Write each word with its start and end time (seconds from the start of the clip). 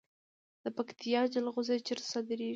د 0.63 0.65
پکتیا 0.77 1.21
جلغوزي 1.33 1.77
چیرته 1.87 2.07
صادریږي؟ 2.13 2.49